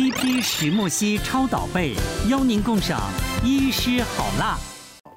[0.00, 1.92] TP 石墨烯超导被，
[2.30, 2.98] 邀您共赏
[3.44, 4.56] 医师好辣。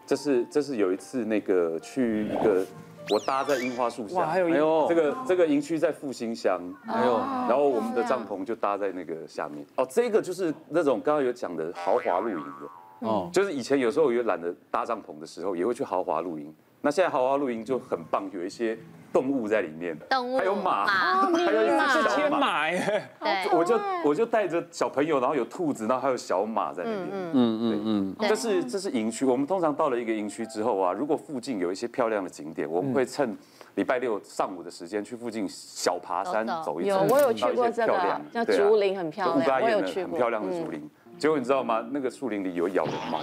[0.05, 2.65] 这是这是有一次那个去一个
[3.09, 7.17] 我搭在樱花树下，还有这个这个营区在复兴乡，还有，
[7.47, 9.65] 然后我们的帐篷就搭在那个下面。
[9.77, 12.67] 哦，这个就是那种刚刚有讲的豪华露营的，
[13.03, 16.53] 哦，就是以前有时候也懒得搭帐篷的时候，也会去豪华露营。
[16.81, 18.77] 那现在豪华露营就很棒，有一些
[19.13, 22.15] 动物在里面，动物还有马，马还有一只是小马。
[22.15, 27.07] 天马哎，对，我就我就带着小朋友，然后有兔子，然后还有小马在那边。
[27.11, 29.23] 嗯嗯嗯，这是这是营区。
[29.23, 33.37] 我们通常到了一个营区之后啊，如果附近有一些漂亮的景点，我们会趁
[33.75, 37.05] 礼拜六上午的时间去附近小爬山走一走。
[37.05, 40.03] 有，我有去过这个到一些漂亮，叫竹林，很漂亮，我有去过。
[40.03, 40.89] 的很漂亮的竹林。
[41.17, 41.85] 结果你知道吗？
[41.91, 43.19] 那个树林里有咬人猫，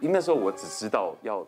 [0.00, 1.44] 因为那时候我只知道要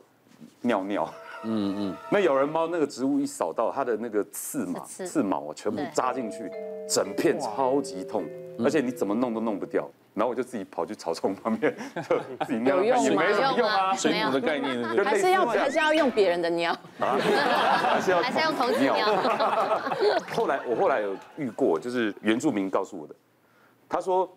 [0.61, 1.15] 尿尿。
[1.47, 5.07] 嗯嗯，那咬人猫那个植物一扫到它的那个刺毛，刺。
[5.07, 6.51] 刺毛啊，全部扎进去，
[6.89, 8.25] 整片超级痛，
[8.59, 9.87] 而且你怎么弄都弄不掉。
[10.15, 11.75] 然后我就自己跑去草丛旁边，
[12.09, 12.81] 就自己尿。
[12.81, 13.25] 尿，有用吗？
[13.25, 18.95] 也没什么用啊，水母的概念就类似还是要还是要用别人的尿， 还是要还是要用童子尿。
[20.35, 23.15] 后来我后来有遇过，就是原住民告诉我的，
[23.89, 24.31] 他说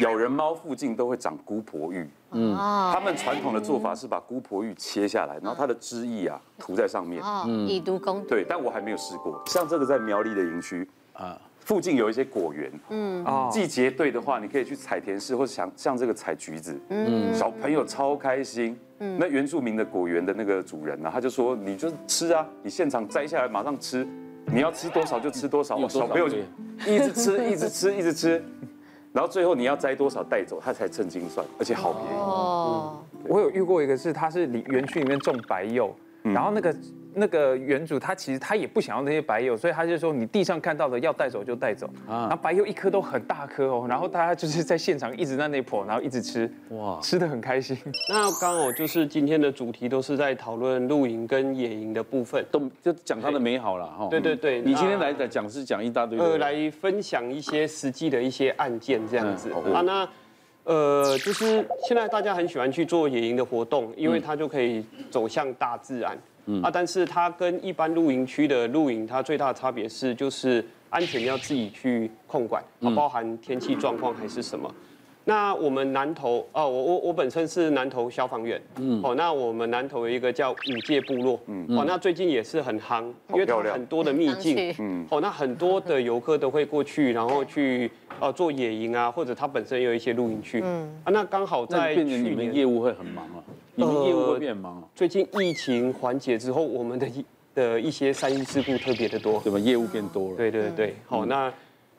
[0.00, 8.28] 咬人猫附近都会长姑婆芋，嗯，他们传统的做法是把姑婆芋切下来，然后它的汁液啊涂在上面，哦，以毒攻毒。
[8.28, 9.42] 对，但我还没有试过。
[9.46, 18.78] 像这个在苗栗的营区啊，附近有一些果园，嗯，哦，季节对的话，你可以去采甜柿，或者像像这个采橘子，嗯，小朋友超开心。
[18.98, 24.08] 嗯，那原住民的果园的那个主人呢，他就说，你就吃啊，你现场摘下来马上吃，
[24.46, 25.78] 你要吃多少就吃多少。
[25.78, 26.38] 有多少小朋友就
[26.86, 28.42] 一直吃，一直吃，一直吃，
[29.16, 32.18] 然后最后你要摘多少带走，他才称斤算，而且好便宜。
[32.18, 35.90] 哦，我有遇过一个是，他是里园区里面种白柚，
[36.32, 36.76] 然后那个
[37.14, 47.76] 那个原主他其实他也不想要那些白柚，所以他就说你地上看到的要带走就带走，然后白柚一颗都很大颗哦，然后大家就是在现场一直在那破，然后一直吃，哇，吃的很开心。
[48.10, 54.08] 那刚好就是今天的主题都是在讨论露营跟野营的部分，都就讲它的美好了哈。
[54.10, 59.80] 对对对你今天来的讲是讲一大堆，呃，来分享一些实际的一些案件这样子嗯啊。
[59.80, 60.08] 那
[60.66, 66.18] 呃，就是现在大家很喜欢去做野营的活动，因为它就可以走向大自然。
[66.46, 74.72] 嗯啊，但是它跟一般露营区的露营，它最大的差别是就是安全要自己去控管，啊，包含天气状况还是什么。
[75.28, 93.42] 那我们南投哦，我我我本身是南投消防员，嗯，哦，那我们南投有一个叫五界部落，嗯，哦，那最近也是很夯，因为它很多的秘境，嗯，哦，那很多的游客都会过去，然后去呃做野营啊，或者它本身有一些露营区，嗯，啊，那刚好在去变成你们年业务会很忙啊，
[93.74, 99.58] 你们业务会变忙啊，最近疫情缓解之后，我们的一的一些山岳事故特别的多，对吧？
[99.58, 101.52] 业务变多了，对对对，好，那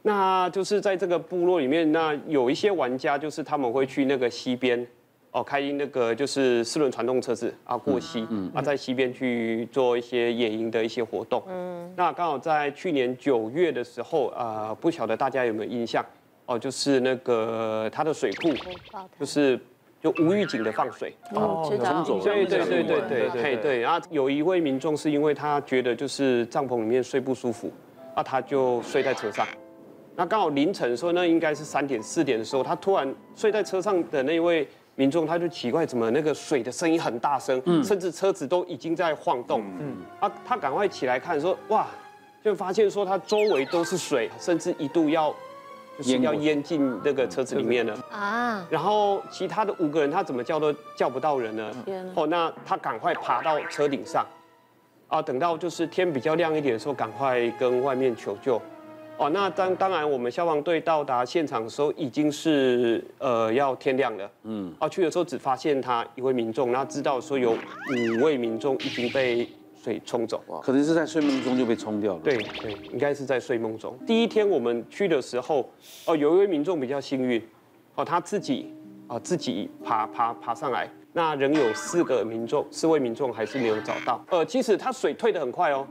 [0.07, 4.87] 那就是在这个部落里面，那有一些玩家就是他们会去那个溪边，
[5.31, 11.43] 哦，开那个就是四轮传动车子啊过溪，啊在溪边去做一些野营的一些活动。
[11.49, 16.01] 嗯，那刚好在去年九月的时候，啊，不晓得大家有没有印象？
[16.45, 18.47] 哦，就是那个它的水库，
[19.19, 19.59] 就是
[20.01, 21.13] 就无预警的放水。
[21.35, 22.01] 哦，知道。
[22.23, 27.69] 对对对对对对对，然后有一位民众是因为他觉得就是帐篷里面睡不舒服，
[28.15, 29.45] 啊，他就睡在车上。
[30.19, 39.63] 那刚好凌晨的时候，那应该是三点四点的时候，他突然睡在车上的那位民众，他就奇怪，怎么那个水的声音很大声，嗯甚至车子都已经在晃动。
[39.79, 41.85] 嗯，啊，他赶快起来看，说哇，
[42.43, 45.31] 就发现说他周围都是水，甚至一度要
[45.99, 47.95] 就是要淹进那个车子里面了。
[48.09, 51.71] 啊，然后其他的五个人，他怎么叫都叫不到人呢？
[52.15, 54.25] 哦，那他赶快爬到车顶上，
[55.09, 58.59] 啊，等到就是天比较亮一点的时候，赶快跟外面求救。
[59.17, 64.29] 哦，那当当然，我们消防队到达现场的时候，已经是呃要天亮了。
[64.43, 70.43] 嗯，啊，去的时候只发现他一位民众，然后知道说有五位民众已经被水冲走。
[70.61, 72.19] 可能是在睡梦中就被冲掉了。
[72.23, 73.97] 对对，应该是在睡梦中。
[74.05, 75.67] 第一天我们去的时候，
[76.05, 77.41] 哦，有一位民众比较幸运，
[77.95, 78.71] 哦，他自己
[79.07, 84.23] 啊自己爬爬爬上来，那仍有四个民众，四位民众还是没有找到。
[84.29, 85.87] 呃，其实他水退得很快哦。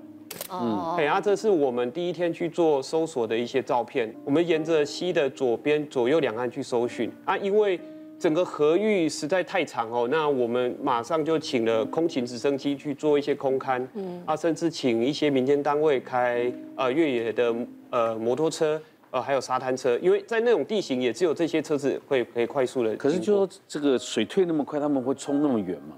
[0.48, 4.14] 哦，哎，啊，这是我们第一天去做搜索的一些照片。
[4.24, 7.78] 我们沿着溪的左边、左右两岸去搜寻啊，因为
[8.18, 17.54] 整个河域实在太长哦，那我们马上就请了空勤直升机去做一些空勘，嗯，啊，甚至请一些民间单位开呃越野的
[17.90, 18.80] 呃摩托车，
[19.10, 22.96] 呃，还有沙滩车，因为在那种地形也只有这些车子会可以快速的。
[22.96, 25.96] 可是就说这个水退那么快，他们会冲那么远吗？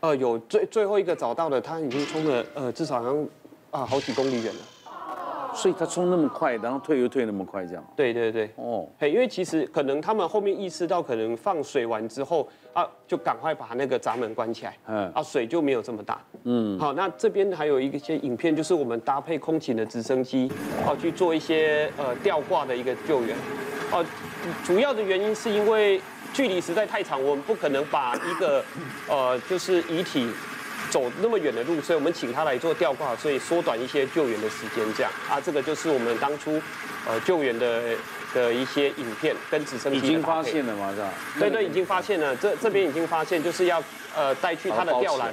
[0.00, 3.28] 呃，有最最后一个找到的，他已经冲了呃至少好像
[3.70, 4.60] 啊好几公里远了。
[5.54, 7.84] 所以他冲那么快，然后退又退那么快，这样。
[7.96, 16.20] 对对对，哦，嘿，因为其实可能他们后面意识到，可能放水完之后啊，就赶快把那个闸门关起来，嗯啊，水就没有这么大。
[16.44, 20.48] 嗯，好，那这边还有一些影片，就是我们搭配空勤的直升机，
[20.86, 23.36] 哦，去做一些呃吊挂的一个救援。
[23.90, 24.04] 哦，
[24.64, 26.00] 主要的原因是因为
[26.32, 28.62] 距离实在太长，我们不可能把一个
[29.08, 30.30] 呃就是遗体。
[30.90, 36.60] 走那么远的路，所以我们请他来做吊挂，所以缩短一些救援的时间，这样啊，这个就是我们当初
[37.06, 37.94] 呃救援的
[38.34, 40.90] 的一些影片跟直升机已经发现了吗？
[40.92, 41.12] 是吧？
[41.38, 43.82] 对对，已经发现了，这这边已经发现，就是要
[44.16, 45.32] 呃带去他的吊篮，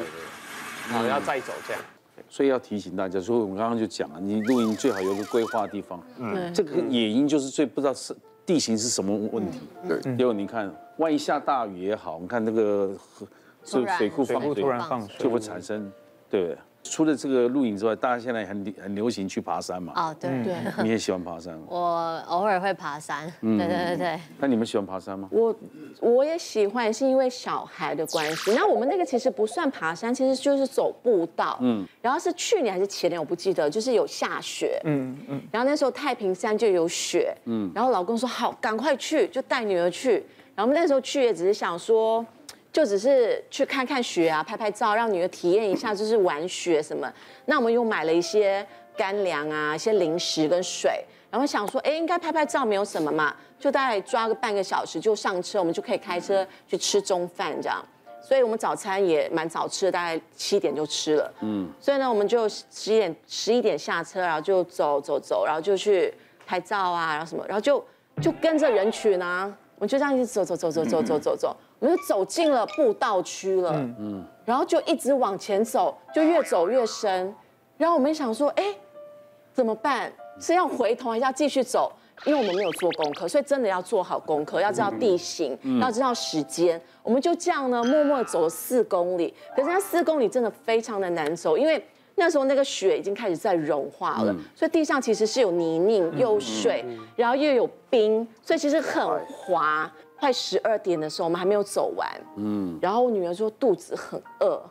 [0.90, 1.82] 好要载走这样。
[2.30, 6.02] 所以要提醒大家，所以我们刚刚就讲了，你露营最好有个规划的地方。
[6.18, 8.16] 嗯，这个野营就是最不知道是
[8.46, 9.60] 地形是什么问题。
[9.88, 12.92] 对，因为你看，万一下大雨也好，你看那个。
[13.66, 15.92] 是水库放突然放水就会产生，
[16.30, 16.58] 对不对？
[16.88, 19.92] 除了这个露营之外，大家现在很很流行去爬山嘛。
[19.96, 20.56] 哦，对对。
[20.86, 21.60] 你也喜欢爬山？
[21.68, 23.26] 我偶尔会爬山。
[23.42, 24.20] 对对对对。
[24.38, 25.28] 那你们喜欢爬山吗？
[25.32, 25.56] 我
[26.00, 28.54] 我也喜欢，是因为小孩的关系。
[28.54, 31.58] 那我们那个其实不算爬山，其实就是走步道。
[31.62, 31.84] 嗯。
[32.04, 34.80] 然后是去年还是前年，我不记得，就是有下雪。
[34.84, 35.42] 嗯嗯。
[35.52, 37.36] 然后那时候太平山就有雪。
[37.46, 37.72] 嗯。
[37.74, 40.24] 然后老公说好，赶快去，就带女儿去。
[40.54, 42.24] 然后我们那时候去也只是想说。
[42.76, 47.10] 就只是去看看雪啊，拍拍照，让女儿体验一下，就是玩雪什么。
[47.46, 48.68] 那我们又买了一些
[48.98, 51.02] 干粮啊，一些零食跟水，
[51.32, 57.82] 然后想说，哎，应该拍拍照没有什么嘛，就大概抓个半个小时就上车，我们就可以开车去吃中饭这样。
[58.22, 61.34] 所以我们早餐也蛮早吃的，大概七点就吃了。
[61.40, 61.70] 嗯。
[61.80, 66.14] 所以呢，我们就十一点十一点下车，然后就走走走，然后就去
[66.46, 67.82] 拍照啊，然后什么，然后就
[68.22, 69.46] 就跟着人群啊，
[69.76, 71.56] 我们就这样一直走走走走走走走走。
[71.80, 77.34] 我们就走进了步道区了，嗯嗯，然后就一直往前走，就越走越深，
[77.78, 78.64] 然后我们想说，哎，
[79.54, 80.12] 怎么办？
[80.40, 81.92] 是要回头还是要继续走？
[82.26, 86.82] 因为我们没有做功课，所以真的要做好功课，要知道地形，要知道时间。
[87.04, 89.34] 我们就这样呢，默默走了四公里。
[89.54, 91.86] 可是那四公里真的非常的难走，因为
[92.16, 96.86] 那时候那个雪已经开始在融化了，所以地上其实是有泥泞、有水，
[97.18, 99.92] 然后又有冰，所以其实很滑。
[100.20, 102.10] 快十二点的时候，我们还没有走完。
[102.38, 104.62] 嗯，然后我女儿说肚子很饿，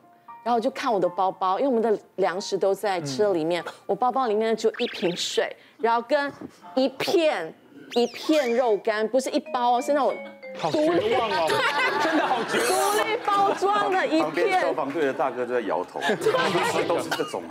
[0.42, 6.32] 然后我就看我的包包，因为我们的粮食都在车里面，我包包里面就一瓶水，然后跟
[6.74, 7.54] 一片
[7.92, 10.14] 一片肉干，不是一包哦，是那种
[10.70, 11.48] 独立哦，
[12.02, 14.60] 真的好绝望，独立包装的一片。
[14.60, 16.00] 消防队的大哥就在摇头，
[16.86, 17.42] 都是这种。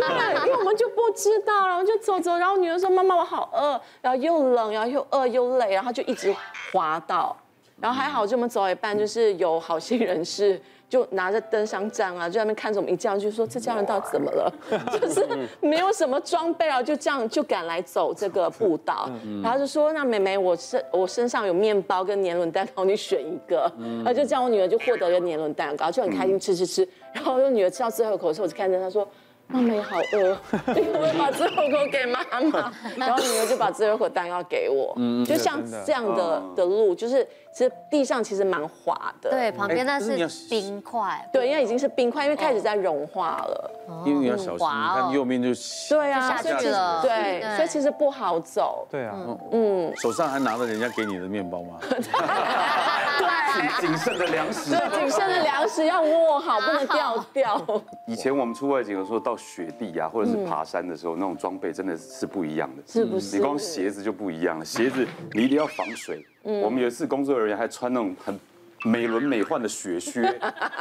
[0.00, 6.34] 当然，因为我们就不知道，然后就走走，然后女儿说：“妈妈，我好饿。”然后又冷，然后又饿又累，然后就一直
[6.72, 7.36] 滑倒。
[7.78, 10.58] 然后还好，就我们走一半，就是有好心人士
[10.88, 14.50] 就拿着灯箱杖啊，就在那边看着我们一这样，就说这家人到底怎么了？
[14.98, 15.26] 就是
[15.60, 19.10] 没有什么装备啊，就这样就赶来走这个步道。
[19.42, 23.70] 然后就说：“那妹妹，我身我身上有面包跟年轮蛋糕，你选一个。”
[24.02, 26.88] 然后就这样，我女儿就获得了年轮蛋糕，就很开心吃吃吃。
[27.12, 29.06] 然后我女儿吃到最后一口的时候，我就看着她说。
[29.48, 30.36] 妈妈 也好饿，
[30.74, 32.20] 你可不可以把自火锅给妈
[32.50, 32.72] 妈？
[32.96, 34.92] 然后女儿就把最后一口蛋糕给我。
[34.96, 39.30] 嗯，就像这样的的路，就是其实地上其实蛮滑的。
[39.30, 40.14] 对，旁边那是
[40.50, 41.26] 冰块。
[41.32, 43.70] 对，因为已经是冰块，因为开始在融化了。
[44.04, 45.48] 因为你要小心，你看右边就
[45.88, 47.00] 对啊，下去了。
[47.00, 48.86] 对，所以其实不好走。
[48.90, 49.16] 对啊，
[49.52, 51.78] 嗯，手上还拿着人家给你的面包吗？
[51.88, 54.76] 对，仅剩的粮食。
[54.76, 57.66] 对，仅剩的粮食要握好，不能掉掉。
[58.06, 63.38] 以前我们出外景的时候，到雪地啊，或者是爬山的时候，那种装备真的是不一样的，是不是？
[63.38, 66.22] 你光鞋子就不一样了，鞋子你一定要防水。
[66.62, 68.38] 我们有一次工作人员还穿那种很
[68.84, 70.20] 美轮美奂的雪靴，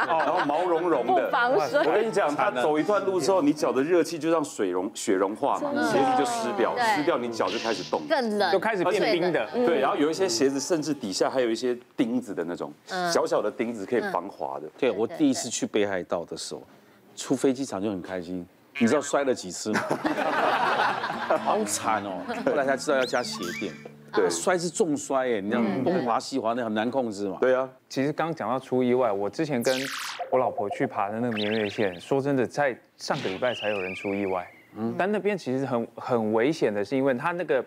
[0.07, 9.48] 然后毛茸茸的，我跟你讲，他走一段路之后，你脚的热气就让水融雪融化嘛，鞋子就湿掉，湿掉你脚就开始冻，更冷，就开始变冰的。
[9.65, 12.72] 对，然后有一些鞋子甚至底下还有一些钉子的那种
[13.12, 14.69] 小小的钉子可以防滑的。
[14.77, 16.62] 对，我第一次去北海道的时候，
[17.15, 18.45] 出飞机场就很开心。
[18.77, 19.81] 你知道摔了几次吗？
[21.43, 22.22] 好惨哦！
[22.45, 23.74] 后来才知道要加鞋垫。
[24.15, 27.38] 对，摔是重摔哎，你知道东滑西滑那很难控制嘛。
[27.41, 29.75] 对啊，其实刚讲到出意外，我之前跟
[30.31, 34.48] 我老婆去爬的那个明月线，说真的，在上个礼拜才有人出意外。
[34.77, 37.63] 嗯，但那边其实很很危险的，是因为它那个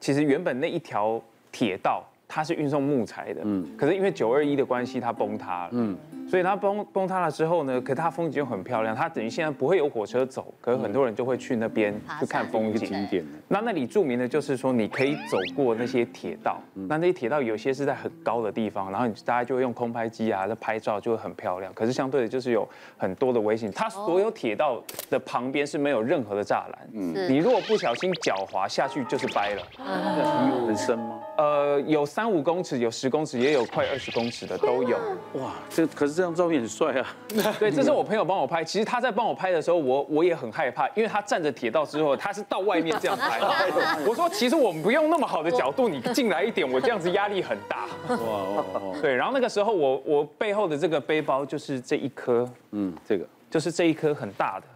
[0.00, 1.20] 其实原本那一条
[1.52, 5.96] 铁道它是运送木材的，嗯，可是因为九二一的关系，它崩塌了，嗯。
[6.28, 8.94] 所以它崩崩塌了之后呢，可是它风景又很漂亮。
[8.94, 12.88] 它等于现在不会有火车走，可是很多人就会去那边去看风景。
[12.88, 13.24] 景点。
[13.48, 16.60] 那那里著名的就是说，你可以走过那些铁道。
[16.74, 21.72] 那那些铁道有些是在很高的地方，然后你大家就会用空拍机啊在拍照，就会很漂亮。
[21.72, 22.68] 可是相对的，就是有
[22.98, 23.72] 很多的危险。
[23.72, 26.88] 它所有铁道的旁边是没有任何的栅栏。
[26.92, 27.14] 嗯。
[27.26, 29.62] 你如果不小心脚滑下去，就是掰了。
[29.78, 30.66] 嗯。
[30.66, 31.20] 很深吗？
[31.38, 34.98] 呃，有三五公尺，有十公尺，也有快二十公尺的都有。
[35.32, 36.17] 哇，这可是。
[36.18, 37.06] 这张照片很帅啊！
[37.60, 38.64] 对，这是我朋友帮我拍。
[38.64, 43.38] 其实他在帮我拍的时候，我我也很害怕，因为他站着铁道之后，他是到外面这样拍。
[44.04, 47.86] 我说，其实我们不用那么好的角度，你进来一点，我这样子压力很大。
[48.08, 49.00] 哇哇哇！
[49.00, 54.66] 对，然后那个时候我我背后的这个背包就是这一颗，嗯，这个就是这一颗很大的。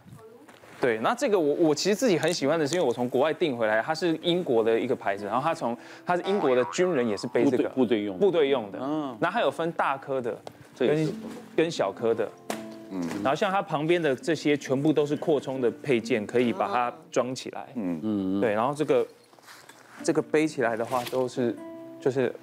[0.81, 10.39] 对，那这个我我其实自己很喜欢的是，因为我从国外订回来，它是英国的一个牌子，然后它从它是英国的军人也是背这个部队用部队用的，嗯，然后还有分大颗的。
[10.79, 11.13] 跟
[11.57, 12.31] 跟小颗的，
[12.91, 18.01] 嗯，然后像它旁边的这些全部都是扩充的配件，可以把它装起来，嗯。
[18.03, 19.07] 嗯，对，然后这个
[20.03, 21.57] 这个背起来的话都是
[22.01, 22.35] 就是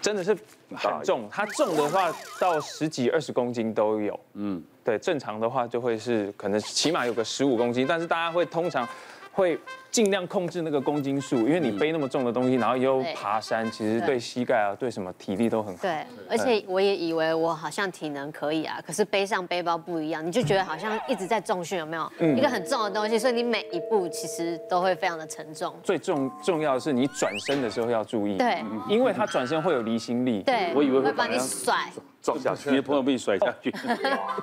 [0.00, 0.36] 真的是
[0.74, 8.88] 很重，它重的话到十几二十公斤都有，嗯，对，正常的话就会是可能起码有个十五公斤，但是大家会通常
[9.32, 9.58] 会。
[9.94, 15.82] 尽量控制那个公斤数，因为你背那么重的东西，然后又爬山，其实对膝盖啊，对什么体力都很好。
[15.82, 22.10] 对，而且我也以为我好像体能可以啊，可是背上背包不一样，你就觉得好像一直在重训，有没有？
[22.34, 25.72] 一个很重的东西，所以你每一步其实都会非常的沉重。
[25.84, 30.42] 最重重要的是你转身的时候要注意，对，因为它转身会有离心力。
[30.42, 31.88] 对，我以为会把你甩
[32.24, 33.70] 撞下去，你的朋友被你甩下去，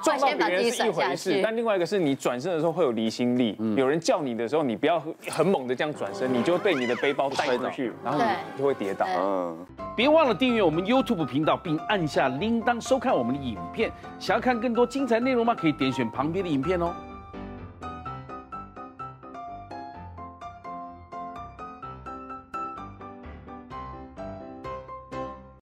[0.04, 6.32] 撞到别人是一回事，但另外一个是你转身的时候会有离心力，有人叫你的时候，你不要很猛的这样转身。
[6.32, 9.08] 你就会被你的背包带出去，然后你就会跌倒。
[9.18, 13.92] 嗯，别忘了订阅我们 YouTube 频道，并按下铃铛收看我们的影片。
[14.20, 15.56] 想要看更多精彩内容吗？
[15.56, 16.94] 可以点选旁边的影片哦。